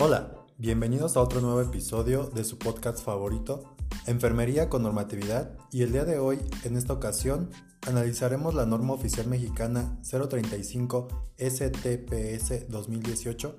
[0.00, 3.74] Hola, bienvenidos a otro nuevo episodio de su podcast favorito,
[4.06, 7.50] Enfermería con Normatividad, y el día de hoy, en esta ocasión,
[7.84, 13.56] analizaremos la norma oficial mexicana 035 STPS 2018,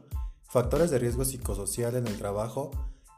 [0.48, 2.72] factores de riesgo psicosocial en el trabajo,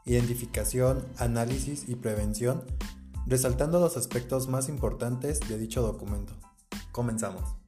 [0.04, 2.64] identificación, análisis y prevención,
[3.28, 6.32] resaltando los aspectos más importantes de dicho documento.
[6.90, 7.61] Comenzamos.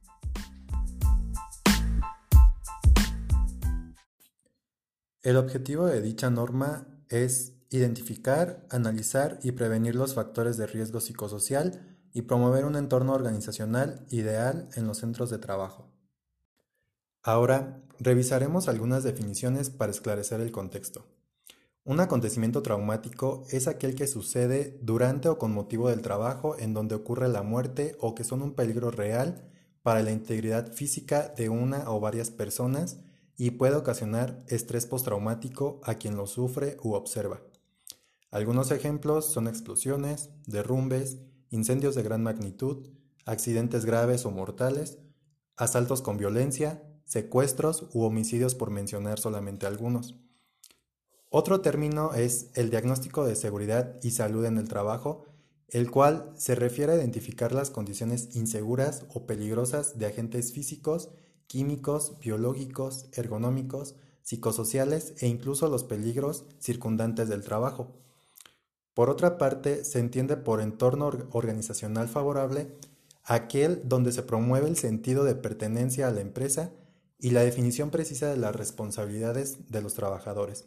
[5.25, 11.97] El objetivo de dicha norma es identificar, analizar y prevenir los factores de riesgo psicosocial
[12.13, 15.89] y promover un entorno organizacional ideal en los centros de trabajo.
[17.23, 21.07] Ahora, revisaremos algunas definiciones para esclarecer el contexto.
[21.85, 26.93] Un acontecimiento traumático es aquel que sucede durante o con motivo del trabajo en donde
[26.93, 29.49] ocurre la muerte o que son un peligro real
[29.81, 32.99] para la integridad física de una o varias personas
[33.37, 37.41] y puede ocasionar estrés postraumático a quien lo sufre u observa.
[38.31, 41.17] Algunos ejemplos son explosiones, derrumbes,
[41.49, 42.87] incendios de gran magnitud,
[43.25, 44.99] accidentes graves o mortales,
[45.55, 50.15] asaltos con violencia, secuestros u homicidios por mencionar solamente algunos.
[51.29, 55.25] Otro término es el diagnóstico de seguridad y salud en el trabajo,
[55.67, 61.09] el cual se refiere a identificar las condiciones inseguras o peligrosas de agentes físicos
[61.47, 67.91] químicos, biológicos, ergonómicos, psicosociales e incluso los peligros circundantes del trabajo.
[68.93, 72.71] Por otra parte, se entiende por entorno organizacional favorable
[73.23, 76.71] aquel donde se promueve el sentido de pertenencia a la empresa
[77.19, 80.65] y la definición precisa de las responsabilidades de los trabajadores.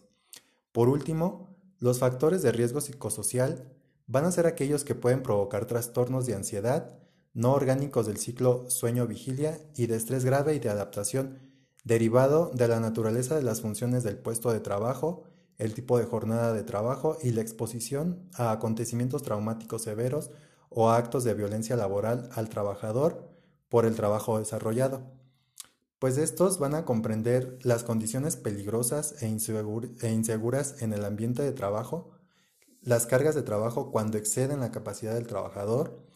[0.72, 3.72] Por último, los factores de riesgo psicosocial
[4.06, 6.98] van a ser aquellos que pueden provocar trastornos de ansiedad,
[7.39, 11.39] no orgánicos del ciclo sueño-vigilia y de estrés grave y de adaptación,
[11.84, 15.22] derivado de la naturaleza de las funciones del puesto de trabajo,
[15.56, 20.33] el tipo de jornada de trabajo y la exposición a acontecimientos traumáticos severos
[20.68, 23.30] o a actos de violencia laboral al trabajador
[23.68, 25.02] por el trabajo desarrollado.
[26.01, 31.52] Pues estos van a comprender las condiciones peligrosas e, e inseguras en el ambiente de
[31.52, 32.11] trabajo,
[32.83, 36.08] las cargas de trabajo cuando exceden la capacidad del trabajador,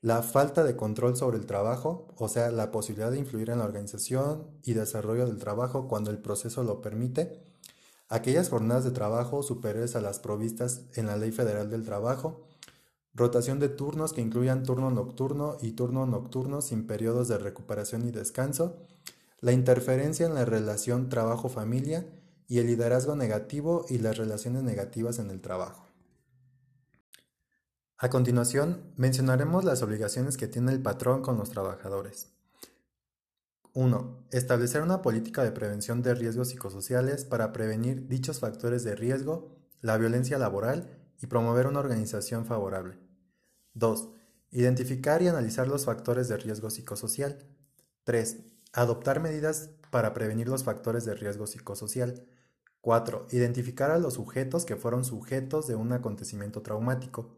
[0.00, 3.64] la falta de control sobre el trabajo, o sea, la posibilidad de influir en la
[3.64, 7.42] organización y desarrollo del trabajo cuando el proceso lo permite.
[8.08, 12.46] Aquellas jornadas de trabajo superiores a las provistas en la Ley Federal del Trabajo.
[13.12, 18.12] Rotación de turnos que incluyan turno nocturno y turno nocturno sin periodos de recuperación y
[18.12, 18.76] descanso.
[19.40, 22.06] La interferencia en la relación trabajo-familia
[22.46, 25.87] y el liderazgo negativo y las relaciones negativas en el trabajo.
[28.00, 32.30] A continuación, mencionaremos las obligaciones que tiene el patrón con los trabajadores.
[33.74, 34.28] 1.
[34.30, 39.96] Establecer una política de prevención de riesgos psicosociales para prevenir dichos factores de riesgo, la
[39.96, 43.00] violencia laboral y promover una organización favorable.
[43.74, 44.10] 2.
[44.52, 47.48] Identificar y analizar los factores de riesgo psicosocial.
[48.04, 48.36] 3.
[48.74, 52.24] Adoptar medidas para prevenir los factores de riesgo psicosocial.
[52.80, 53.26] 4.
[53.32, 57.37] Identificar a los sujetos que fueron sujetos de un acontecimiento traumático.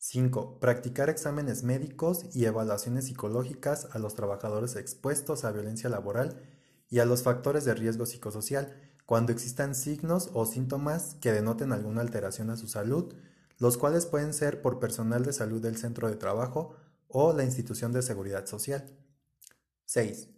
[0.00, 0.60] 5.
[0.60, 6.40] Practicar exámenes médicos y evaluaciones psicológicas a los trabajadores expuestos a violencia laboral
[6.88, 12.00] y a los factores de riesgo psicosocial cuando existan signos o síntomas que denoten alguna
[12.00, 13.12] alteración a su salud,
[13.58, 16.76] los cuales pueden ser por personal de salud del centro de trabajo
[17.08, 18.96] o la institución de seguridad social.
[19.86, 20.28] 6.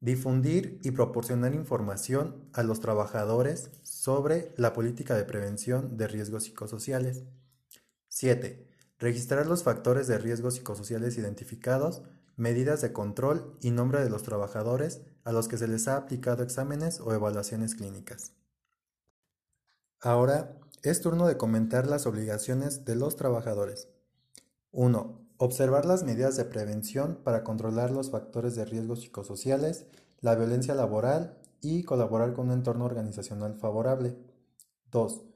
[0.00, 7.22] Difundir y proporcionar información a los trabajadores sobre la política de prevención de riesgos psicosociales.
[8.08, 8.65] 7
[8.98, 12.02] registrar los factores de riesgo psicosociales identificados,
[12.36, 16.42] medidas de control y nombre de los trabajadores a los que se les ha aplicado
[16.42, 18.32] exámenes o evaluaciones clínicas.
[20.00, 23.88] Ahora es turno de comentar las obligaciones de los trabajadores.
[24.72, 25.26] 1.
[25.38, 29.86] Observar las medidas de prevención para controlar los factores de riesgo psicosociales,
[30.20, 34.16] la violencia laboral y colaborar con un entorno organizacional favorable.
[34.90, 35.26] 2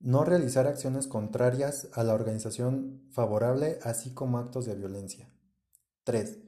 [0.00, 5.28] no realizar acciones contrarias a la organización favorable, así como actos de violencia.
[6.04, 6.38] 3.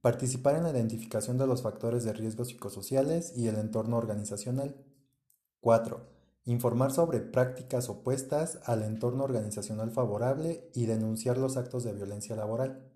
[0.00, 4.76] Participar en la identificación de los factores de riesgo psicosociales y el entorno organizacional.
[5.60, 6.06] 4.
[6.44, 12.90] Informar sobre prácticas opuestas al entorno organizacional favorable y denunciar los actos de violencia laboral.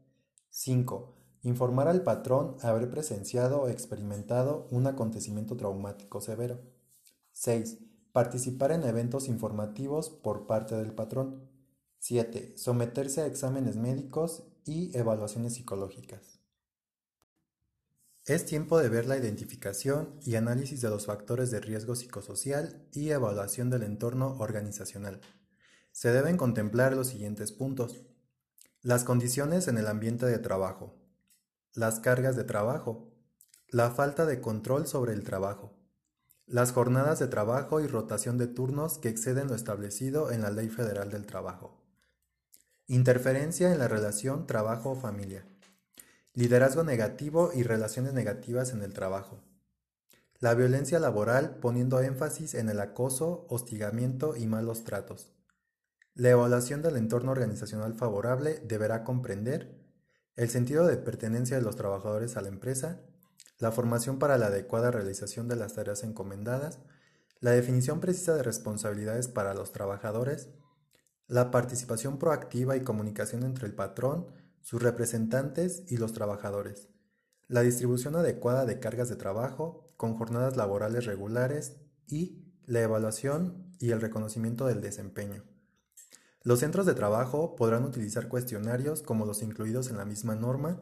[0.50, 1.14] 5.
[1.43, 6.61] Informar al patrón haber presenciado o experimentado un acontecimiento traumático severo.
[7.32, 7.78] 6
[8.14, 11.50] Participar en eventos informativos por parte del patrón.
[11.99, 12.55] 7.
[12.56, 16.38] Someterse a exámenes médicos y evaluaciones psicológicas.
[18.25, 23.11] Es tiempo de ver la identificación y análisis de los factores de riesgo psicosocial y
[23.11, 25.20] evaluación del entorno organizacional.
[25.90, 28.06] Se deben contemplar los siguientes puntos.
[28.81, 30.94] Las condiciones en el ambiente de trabajo.
[31.72, 33.12] Las cargas de trabajo.
[33.66, 35.83] La falta de control sobre el trabajo.
[36.46, 40.69] Las jornadas de trabajo y rotación de turnos que exceden lo establecido en la Ley
[40.69, 41.81] Federal del Trabajo.
[42.87, 45.46] Interferencia en la relación trabajo-familia.
[46.35, 49.41] Liderazgo negativo y relaciones negativas en el trabajo.
[50.38, 55.32] La violencia laboral poniendo énfasis en el acoso, hostigamiento y malos tratos.
[56.12, 59.81] La evaluación del entorno organizacional favorable deberá comprender
[60.37, 63.00] el sentido de pertenencia de los trabajadores a la empresa,
[63.58, 66.80] la formación para la adecuada realización de las tareas encomendadas,
[67.40, 70.48] la definición precisa de responsabilidades para los trabajadores,
[71.26, 74.26] la participación proactiva y comunicación entre el patrón,
[74.62, 76.88] sus representantes y los trabajadores,
[77.48, 83.90] la distribución adecuada de cargas de trabajo con jornadas laborales regulares y la evaluación y
[83.90, 85.44] el reconocimiento del desempeño.
[86.42, 90.80] Los centros de trabajo podrán utilizar cuestionarios como los incluidos en la misma norma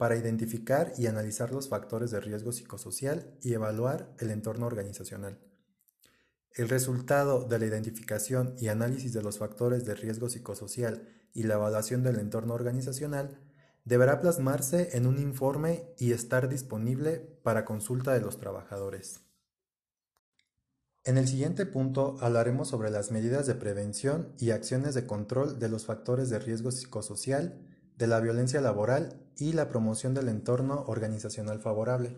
[0.00, 5.38] para identificar y analizar los factores de riesgo psicosocial y evaluar el entorno organizacional.
[6.52, 11.56] El resultado de la identificación y análisis de los factores de riesgo psicosocial y la
[11.56, 13.42] evaluación del entorno organizacional
[13.84, 19.20] deberá plasmarse en un informe y estar disponible para consulta de los trabajadores.
[21.04, 25.68] En el siguiente punto hablaremos sobre las medidas de prevención y acciones de control de
[25.68, 27.66] los factores de riesgo psicosocial,
[28.00, 32.16] de la violencia laboral y la promoción del entorno organizacional favorable.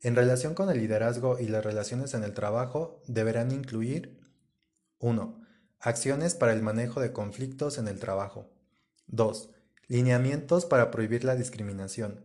[0.00, 4.18] En relación con el liderazgo y las relaciones en el trabajo, deberán incluir
[4.98, 5.42] 1.
[5.80, 8.50] Acciones para el manejo de conflictos en el trabajo.
[9.08, 9.50] 2.
[9.86, 12.24] Lineamientos para prohibir la discriminación.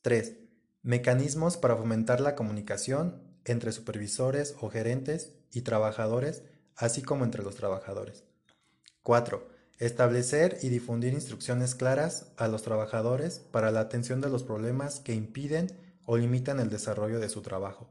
[0.00, 0.38] 3.
[0.80, 6.42] Mecanismos para fomentar la comunicación entre supervisores o gerentes y trabajadores,
[6.74, 8.24] así como entre los trabajadores.
[9.02, 9.57] 4.
[9.78, 15.14] Establecer y difundir instrucciones claras a los trabajadores para la atención de los problemas que
[15.14, 15.68] impiden
[16.04, 17.88] o limitan el desarrollo de su trabajo.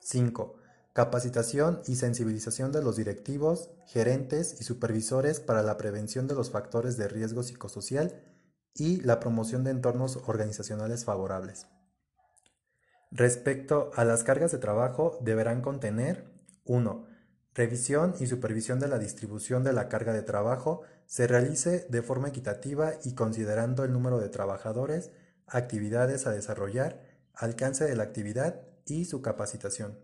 [0.00, 0.56] 5.
[0.92, 6.98] Capacitación y sensibilización de los directivos, gerentes y supervisores para la prevención de los factores
[6.98, 8.22] de riesgo psicosocial
[8.74, 11.66] y la promoción de entornos organizacionales favorables.
[13.10, 16.34] Respecto a las cargas de trabajo, deberán contener
[16.64, 17.13] 1.
[17.54, 22.28] Revisión y supervisión de la distribución de la carga de trabajo se realice de forma
[22.28, 25.12] equitativa y considerando el número de trabajadores,
[25.46, 27.00] actividades a desarrollar,
[27.32, 29.98] alcance de la actividad y su capacitación.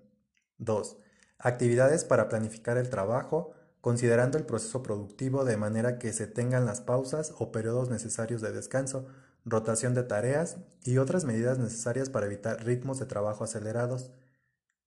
[0.59, 0.99] 2.
[1.39, 6.81] Actividades para planificar el trabajo, considerando el proceso productivo de manera que se tengan las
[6.81, 9.09] pausas o periodos necesarios de descanso,
[9.45, 14.13] rotación de tareas y otras medidas necesarias para evitar ritmos de trabajo acelerados.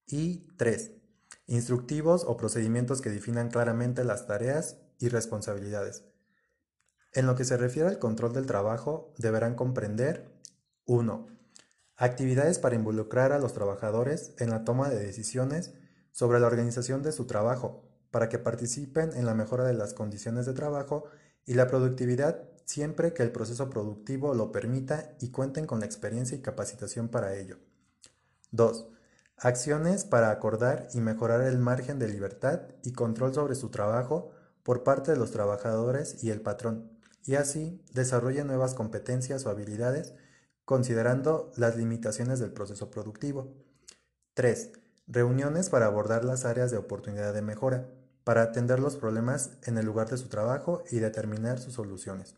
[0.06, 1.03] Y 3.
[1.46, 6.06] Instructivos o procedimientos que definan claramente las tareas y responsabilidades.
[7.14, 10.32] En lo que se refiere al control del trabajo, deberán comprender
[10.86, 11.28] 1.
[11.96, 15.74] Actividades para involucrar a los trabajadores en la toma de decisiones
[16.12, 20.46] sobre la organización de su trabajo, para que participen en la mejora de las condiciones
[20.46, 21.06] de trabajo
[21.46, 26.38] y la productividad siempre que el proceso productivo lo permita y cuenten con la experiencia
[26.38, 27.58] y capacitación para ello.
[28.52, 28.88] 2.
[29.38, 34.32] Acciones para acordar y mejorar el margen de libertad y control sobre su trabajo
[34.64, 36.92] por parte de los trabajadores y el patrón,
[37.26, 40.14] y así desarrollen nuevas competencias o habilidades
[40.66, 43.54] considerando las limitaciones del proceso productivo.
[44.34, 44.72] 3.
[45.08, 47.90] Reuniones para abordar las áreas de oportunidad de mejora,
[48.24, 52.36] para atender los problemas en el lugar de su trabajo y determinar sus soluciones.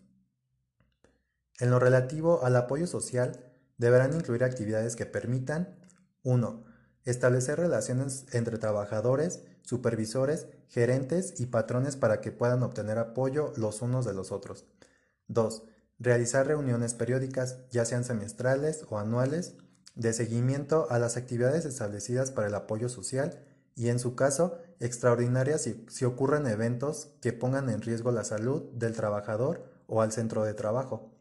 [1.59, 3.39] En lo relativo al apoyo social,
[3.77, 5.79] deberán incluir actividades que permitan
[6.23, 6.75] 1.
[7.05, 14.05] Establecer relaciones entre trabajadores, supervisores, gerentes y patrones para que puedan obtener apoyo los unos
[14.05, 14.65] de los otros.
[15.27, 15.63] 2
[15.97, 19.55] Realizar reuniones periódicas, ya sean semestrales o anuales,
[19.95, 23.45] de seguimiento a las actividades establecidas para el apoyo social
[23.75, 28.93] y, en su caso, extraordinarias si, ocurren eventos que pongan en riesgo la salud del
[28.93, 31.13] trabajador o al centro de trabajo.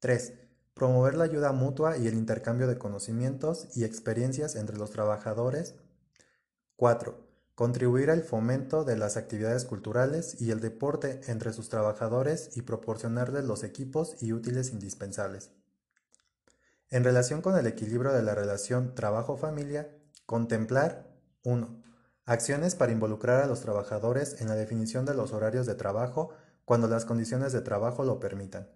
[0.00, 0.34] 3.
[0.74, 5.76] Promover la ayuda mutua y el intercambio de conocimientos y experiencias entre los trabajadores.
[6.74, 7.16] 4.
[7.54, 13.44] Contribuir al fomento de las actividades culturales y el deporte entre sus trabajadores y proporcionarles
[13.44, 15.52] los equipos y útiles indispensables.
[16.90, 21.08] En relación con el equilibrio de la relación trabajo-familia, contemplar
[21.44, 21.84] 1.
[22.24, 26.30] Acciones para involucrar a los trabajadores en la definición de los horarios de trabajo
[26.64, 28.68] cuando las condiciones de trabajo lo permitan.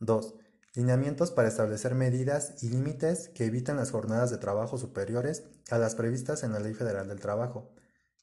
[0.00, 0.34] 2.
[0.74, 5.96] Lineamientos para establecer medidas y límites que eviten las jornadas de trabajo superiores a las
[5.96, 7.74] previstas en la Ley Federal del Trabajo.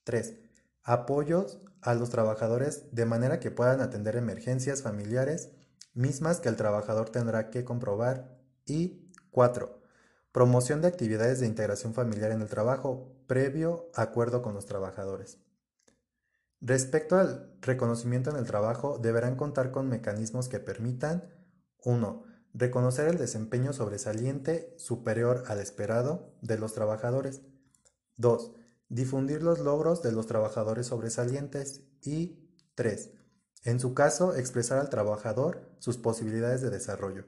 [0.06, 0.39] 3.
[0.82, 5.50] Apoyos a los trabajadores de manera que puedan atender emergencias familiares
[5.94, 8.38] mismas que el trabajador tendrá que comprobar.
[8.66, 9.82] Y 4.
[10.32, 15.39] Promoción de actividades de integración familiar en el trabajo, previo acuerdo con los trabajadores.
[16.62, 21.30] Respecto al reconocimiento en el trabajo, deberán contar con mecanismos que permitan
[21.84, 22.24] 1.
[22.60, 27.44] Reconocer el desempeño sobresaliente superior al esperado de los trabajadores.
[28.16, 28.52] 2.
[28.90, 31.84] Difundir los logros de los trabajadores sobresalientes.
[32.02, 33.12] Y 3.
[33.64, 37.26] En su caso, expresar al trabajador sus posibilidades de desarrollo.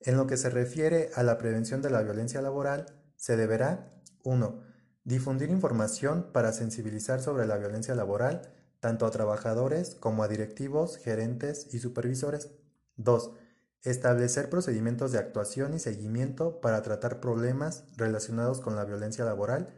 [0.00, 4.64] En lo que se refiere a la prevención de la violencia laboral, se deberá 1.
[5.04, 11.72] Difundir información para sensibilizar sobre la violencia laboral tanto a trabajadores como a directivos, gerentes
[11.72, 12.50] y supervisores.
[12.96, 13.30] 2.
[13.82, 19.68] Establecer procedimientos de actuación y seguimiento para tratar problemas relacionados con la violencia laboral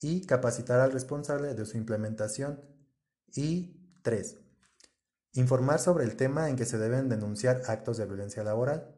[0.00, 2.60] y capacitar al responsable de su implementación.
[3.34, 4.38] Y 3.
[5.34, 8.96] Informar sobre el tema en que se deben denunciar actos de violencia laboral.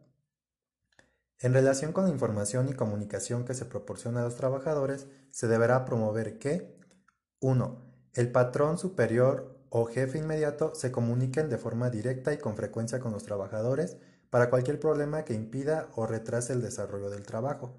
[1.39, 5.85] En relación con la información y comunicación que se proporciona a los trabajadores, se deberá
[5.85, 6.79] promover que
[7.41, 7.93] 1.
[8.15, 13.13] El patrón superior o jefe inmediato se comuniquen de forma directa y con frecuencia con
[13.13, 13.97] los trabajadores
[14.33, 17.77] para cualquier problema que impida o retrase el desarrollo del trabajo.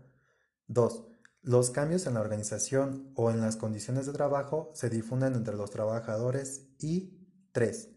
[0.68, 1.04] 2.
[1.42, 5.72] Los cambios en la organización o en las condiciones de trabajo se difunden entre los
[5.72, 7.18] trabajadores y
[7.54, 7.90] 3.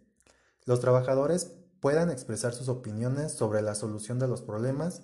[0.64, 5.02] Los trabajadores puedan expresar sus opiniones sobre la solución de los problemas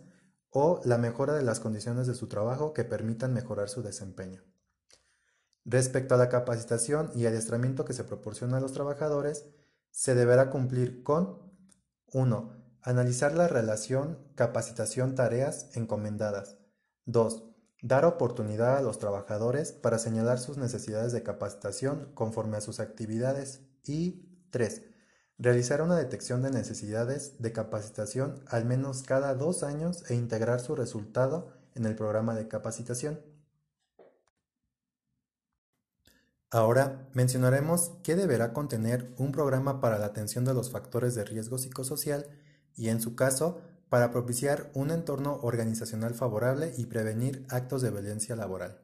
[0.49, 4.42] o la mejora de las condiciones de su trabajo que permitan mejorar su desempeño.
[5.66, 9.44] Respecto a la capacitación y adiestramiento que se proporciona a los trabajadores,
[9.90, 11.52] se deberá cumplir con
[12.14, 12.62] 1.
[12.85, 16.57] Analizar la relación capacitación-tareas encomendadas.
[17.07, 17.45] 2.
[17.81, 23.61] Dar oportunidad a los trabajadores para señalar sus necesidades de capacitación conforme a sus actividades.
[23.85, 24.83] Y 3.
[25.39, 30.75] Realizar una detección de necesidades de capacitación al menos cada dos años e integrar su
[30.75, 33.21] resultado en el programa de capacitación.
[36.51, 41.59] Ahora mencionaremos qué deberá contener un programa para la atención de los factores de riesgo
[41.59, 42.27] psicosocial
[42.76, 48.37] y, en su caso, para propiciar un entorno organizacional favorable y prevenir actos de violencia
[48.37, 48.81] laboral.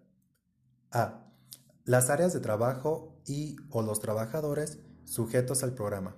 [0.90, 1.32] A.
[1.84, 6.16] Las áreas de trabajo y o los trabajadores sujetos al programa.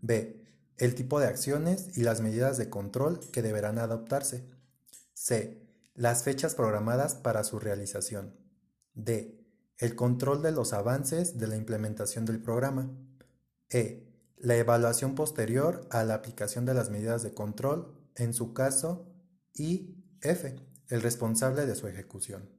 [0.00, 0.44] B.
[0.76, 4.48] El tipo de acciones y las medidas de control que deberán adoptarse.
[5.12, 5.66] C.
[5.94, 8.36] Las fechas programadas para su realización.
[8.94, 9.44] D.
[9.78, 12.90] El control de los avances de la implementación del programa.
[13.70, 14.13] E.
[14.44, 19.10] La evaluación posterior a la aplicación de las medidas de control, en su caso.
[19.54, 20.54] Y F.
[20.88, 22.50] El responsable de su ejecución.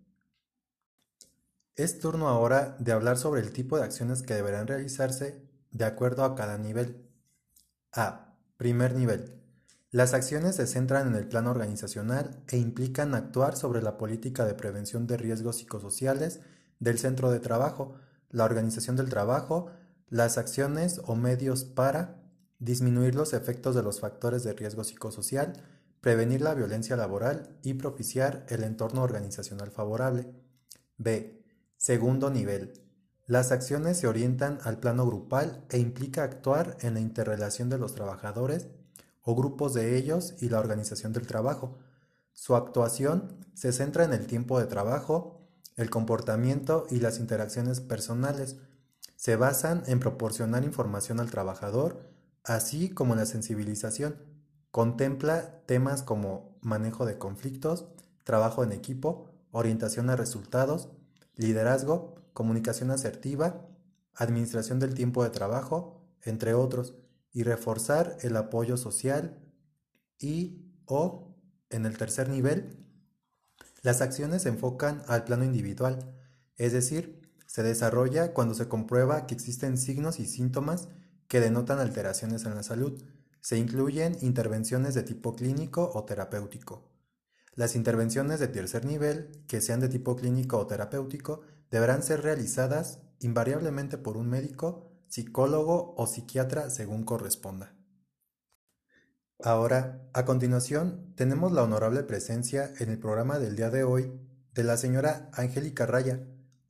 [1.75, 6.23] Es turno ahora de hablar sobre el tipo de acciones que deberán realizarse de acuerdo
[6.23, 7.07] a cada nivel.
[7.91, 8.35] A.
[8.57, 9.39] Primer nivel.
[9.91, 14.55] Las acciones se centran en el plano organizacional e implican actuar sobre la política de
[14.55, 16.39] prevención de riesgos psicosociales
[16.79, 17.93] del centro de trabajo,
[18.31, 19.69] la organización del trabajo,
[20.15, 22.23] las acciones o medios para
[22.59, 25.51] disminuir los efectos de los factores de riesgo psicosocial,
[25.99, 30.33] prevenir la violencia laboral y propiciar el entorno organizacional favorable.
[30.95, 31.43] B.
[31.75, 32.81] Segundo nivel.
[33.25, 37.93] Las acciones se orientan al plano grupal e implica actuar en la interrelación de los
[37.93, 38.69] trabajadores
[39.21, 41.77] o grupos de ellos y la organización del trabajo.
[42.31, 45.41] Su actuación se centra en el tiempo de trabajo,
[45.75, 48.55] el comportamiento y las interacciones personales.
[49.25, 52.11] Se basan en proporcionar información al trabajador,
[52.43, 54.17] así como la sensibilización.
[54.69, 57.87] Contempla temas como manejo de conflictos,
[58.23, 60.89] trabajo en equipo, orientación a resultados,
[61.33, 63.67] liderazgo, comunicación asertiva,
[64.13, 66.93] administración del tiempo de trabajo, entre otros,
[67.33, 69.39] y reforzar el apoyo social
[70.19, 71.35] y o,
[71.71, 72.77] en el tercer nivel,
[73.81, 76.13] las acciones se enfocan al plano individual,
[76.57, 77.24] es decir,
[77.55, 80.89] se desarrolla cuando se comprueba que existen signos y síntomas
[81.29, 83.01] que denotan alteraciones en la salud.
[83.39, 86.91] Se incluyen intervenciones de tipo clínico o terapéutico.
[87.53, 92.99] Las intervenciones de tercer nivel, que sean de tipo clínico o terapéutico, deberán ser realizadas
[93.21, 97.73] invariablemente por un médico, psicólogo o psiquiatra según corresponda.
[99.41, 104.11] Ahora, a continuación, tenemos la honorable presencia en el programa del día de hoy
[104.53, 106.19] de la señora Angélica Raya,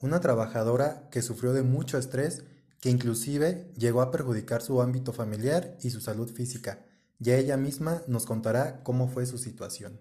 [0.02, 2.44] una trabajadora que sufrió de mucho estrés
[2.80, 6.86] que inclusive llegó a perjudicar su ámbito familiar y su salud física.
[7.20, 10.00] y ella misma nos contará cómo fue su situación.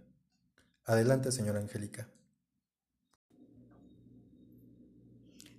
[0.85, 2.09] Adelante, señora Angélica.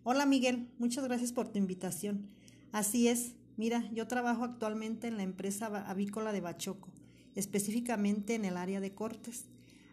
[0.04, 2.30] Hola Miguel, muchas gracias por tu invitación.
[2.72, 6.90] Así es, mira, yo trabajo actualmente en la empresa avícola de Bachoco,
[7.34, 9.46] específicamente en el área de cortes.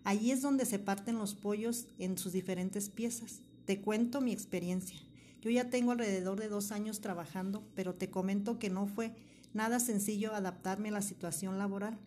[0.04, 3.40] Allí es donde se parten los pollos en sus diferentes piezas.
[3.64, 4.99] Te cuento mi experiencia.
[5.40, 9.12] Yo ya tengo alrededor de dos años trabajando, pero te comento que no fue
[9.54, 11.99] nada sencillo adaptarme a la situación laboral.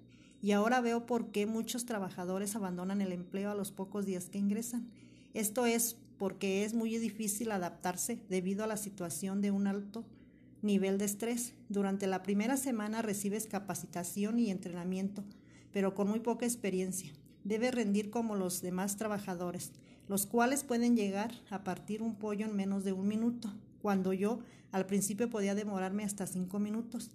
[0.41, 4.37] Y ahora veo por qué muchos trabajadores abandonan el empleo a los pocos días que
[4.37, 4.89] ingresan.
[5.33, 10.05] Esto es porque es muy difícil adaptarse debido a la situación de un alto
[10.61, 11.53] nivel de estrés.
[11.69, 15.23] Durante la primera semana recibes capacitación y entrenamiento,
[15.71, 17.11] pero con muy poca experiencia.
[17.43, 19.71] Debes rendir como los demás trabajadores,
[20.07, 24.39] los cuales pueden llegar a partir un pollo en menos de un minuto, cuando yo
[24.71, 27.11] al principio podía demorarme hasta cinco minutos.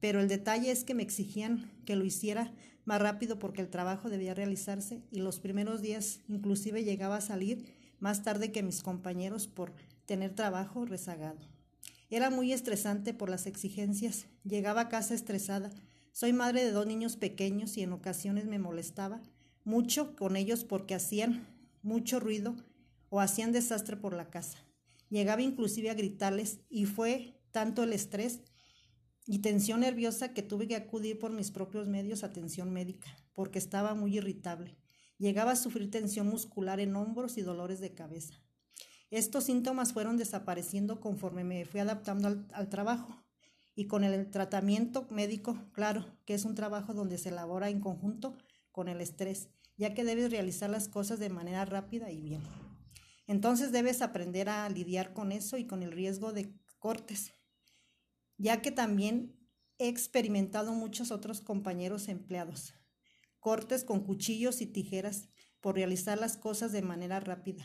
[0.00, 2.52] Pero el detalle es que me exigían que lo hiciera
[2.84, 7.74] más rápido porque el trabajo debía realizarse y los primeros días inclusive llegaba a salir
[7.98, 9.72] más tarde que mis compañeros por
[10.04, 11.40] tener trabajo rezagado.
[12.08, 14.26] Era muy estresante por las exigencias.
[14.44, 15.70] Llegaba a casa estresada.
[16.12, 19.22] Soy madre de dos niños pequeños y en ocasiones me molestaba
[19.64, 21.46] mucho con ellos porque hacían
[21.86, 22.56] mucho ruido
[23.08, 24.58] o hacían desastre por la casa.
[25.08, 28.40] Llegaba inclusive a gritarles y fue tanto el estrés
[29.24, 33.60] y tensión nerviosa que tuve que acudir por mis propios medios a atención médica porque
[33.60, 34.76] estaba muy irritable.
[35.18, 38.34] Llegaba a sufrir tensión muscular en hombros y dolores de cabeza.
[39.10, 43.24] Estos síntomas fueron desapareciendo conforme me fui adaptando al, trabajo
[43.76, 48.36] y con el tratamiento médico, claro, que es un trabajo donde se elabora en conjunto
[48.72, 52.42] con el estrés, ya que debes realizar las cosas de manera rápida y bien.
[53.26, 57.32] Entonces debes aprender a lidiar con eso y con el riesgo de cortes,
[58.38, 59.36] ya que también
[59.78, 62.74] he experimentado muchos otros compañeros empleados
[63.46, 65.28] cortes con cuchillos y tijeras
[65.60, 67.64] por realizar las cosas de manera rápida.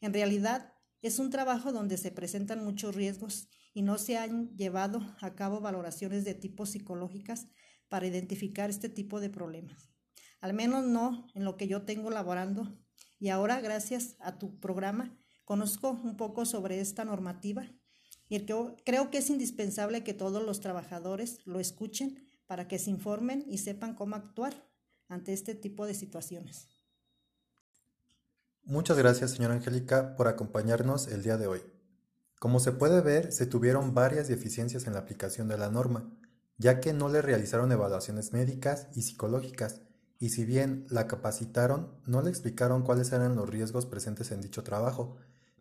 [0.00, 5.00] En realidad, es un trabajo donde se presentan muchos riesgos y no se han llevado
[5.20, 7.46] a cabo valoraciones de tipo psicológicas
[7.88, 9.93] para identificar este tipo de problemas.
[10.44, 12.70] Al menos no en lo que yo tengo laborando.
[13.18, 17.64] Y ahora, gracias a tu programa, conozco un poco sobre esta normativa
[18.28, 23.46] y creo que es indispensable que todos los trabajadores lo escuchen para que se informen
[23.48, 24.52] y sepan cómo actuar
[25.08, 26.68] ante este tipo de situaciones.
[28.64, 31.62] Muchas gracias, señora Angélica, por acompañarnos el día de hoy.
[32.38, 36.14] Como se puede ver, se tuvieron varias deficiencias en la aplicación de la norma,
[36.58, 39.80] ya que no le realizaron evaluaciones médicas y psicológicas,
[40.18, 44.62] y si bien la capacitaron, no le explicaron cuáles eran los riesgos presentes en dicho
[44.62, 45.16] trabajo,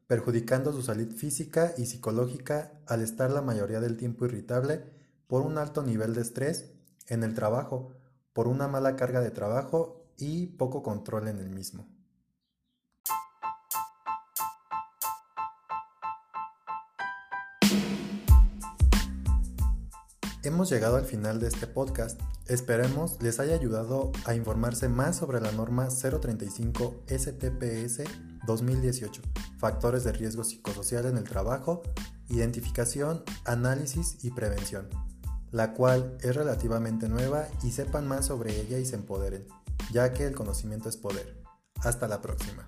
[0.08, 4.84] perjudicando su salud física y psicológica al estar la mayoría del tiempo irritable
[5.28, 6.72] por un alto nivel de estrés
[7.08, 7.94] en el trabajo,
[8.34, 11.93] por una mala carga de trabajo y poco control en el mismo.
[20.44, 22.20] Hemos llegado al final de este podcast.
[22.48, 28.04] Esperemos les haya ayudado a informarse más sobre la norma 035 STPS
[28.46, 29.22] 2018,
[29.58, 31.82] factores de riesgo psicosocial en el trabajo,
[32.30, 34.90] identificación, análisis y prevención
[35.54, 39.46] la cual es relativamente nueva y sepan más sobre ella y se empoderen,
[39.92, 41.42] ya que el conocimiento es poder.
[41.84, 42.68] Hasta la próxima.